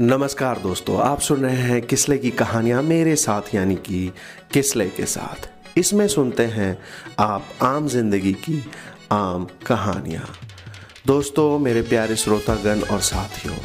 [0.00, 4.12] नमस्कार दोस्तों, आप सुन रहे हैं किसले की कहानियाँ मेरे साथ, यानी कि
[4.52, 6.78] किसले के साथ। इसमें सुनते हैं
[7.18, 8.62] आप आम ज़िंदगी की
[9.12, 10.28] आम कहानियाँ।
[11.06, 13.56] दोस्तों, मेरे प्यारे श्रोतागण और साथियों,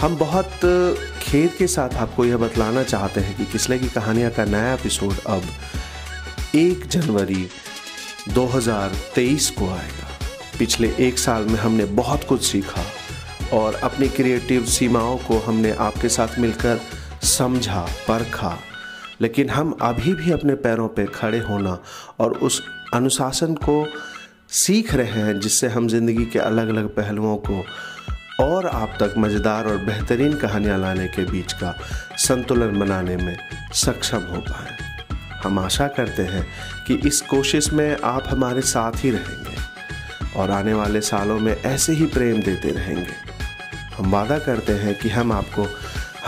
[0.00, 0.60] हम बहुत
[1.22, 5.18] खेद के साथ आपको यह बतलाना चाहते हैं कि किसले की कहानियाँ का नया एपिसोड
[5.26, 5.42] अब
[6.54, 7.48] एक जनवरी
[8.34, 10.08] 2023 को आएगा।
[10.58, 12.84] पिछले एक साल में हमने बहुत कुछ सीखा।
[13.52, 16.80] और अपनी क्रिएटिव सीमाओं को हमने आपके साथ मिलकर
[17.22, 18.58] समझा, परखा।
[19.20, 21.78] लेकिन हम अभी भी अपने पैरों पे खड़े होना
[22.20, 22.62] और उस
[22.94, 23.86] अनुशासन को
[24.50, 27.64] सीख रहे हैं, जिससे हम ज़िंदगी के अलग अलग पहलुओं को
[28.40, 31.74] और आप तक मज़ेदार और बेहतरीन कहानियाँ लाने के बीच का
[32.18, 33.36] संतुलन बनाने में
[33.74, 34.76] सक्षम हो पाए।
[35.44, 36.46] हम आशा करते हैं
[36.86, 39.56] कि इस कोशिश में आप हमारे साथ ही रहेंगे
[40.36, 43.27] और आने वाले सालों में ऐसे ही प्रेम देते रहेंगे।
[43.98, 45.62] हम वादा करते हैं कि हम आपको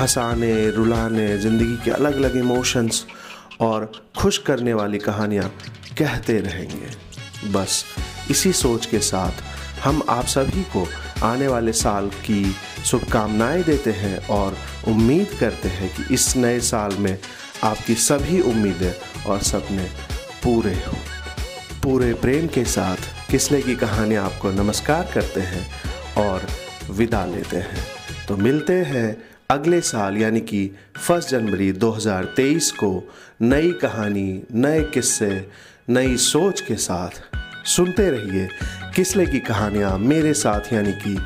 [0.00, 3.04] हंसाने, रुलाने, ज़िंदगी के अलग अलग इमोशंस
[3.60, 5.48] और खुश करने वाली कहानियाँ
[5.98, 7.84] कहते रहेंगे। बस
[8.30, 9.42] इसी सोच के साथ
[9.84, 10.86] हम आप सभी को
[11.22, 14.56] आने वाले साल की शुभकामनाएँ देते हैं और
[14.88, 17.18] उम्मीद करते हैं कि इस नए साल में
[17.64, 18.92] आपकी सभी उम्मीदें
[19.26, 19.84] और सपने
[20.44, 20.98] पूरे हों।
[21.82, 25.66] पूरे प्रेम के साथ किसले की कहानियाँ आपको नमस्कार करते हैं
[26.24, 26.46] और
[26.90, 27.86] विदा लेते हैं।
[28.28, 35.48] तो मिलते हैं अगले साल, यानी कि फ़र्स्ट जनवरी 2023 को नई कहानी, नए किस्से,
[35.88, 38.48] नई सोच के साथ सुनते रहिए
[38.96, 41.18] किसले की कहानियाँ मेरे साथ, यानी कि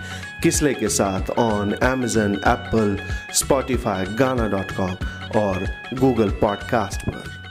[0.43, 2.99] किसले के साथ on Amazon Apple
[3.35, 4.97] Spotify Gaana dot com
[5.41, 7.44] और गूगल पॉडकास्ट पर।